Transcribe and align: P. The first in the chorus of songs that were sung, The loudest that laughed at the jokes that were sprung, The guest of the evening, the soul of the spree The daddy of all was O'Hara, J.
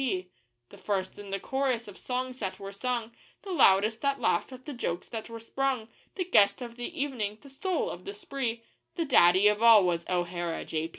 P. 0.01 0.29
The 0.69 0.79
first 0.79 1.19
in 1.19 1.29
the 1.29 1.39
chorus 1.39 1.87
of 1.87 1.95
songs 1.95 2.39
that 2.39 2.57
were 2.59 2.71
sung, 2.71 3.11
The 3.43 3.51
loudest 3.51 4.01
that 4.01 4.19
laughed 4.19 4.51
at 4.51 4.65
the 4.65 4.73
jokes 4.73 5.07
that 5.09 5.29
were 5.29 5.39
sprung, 5.39 5.89
The 6.15 6.25
guest 6.25 6.59
of 6.59 6.75
the 6.75 6.99
evening, 6.99 7.37
the 7.41 7.51
soul 7.51 7.87
of 7.91 8.05
the 8.05 8.15
spree 8.15 8.63
The 8.95 9.05
daddy 9.05 9.47
of 9.47 9.61
all 9.61 9.85
was 9.85 10.07
O'Hara, 10.09 10.65
J. 10.65 10.89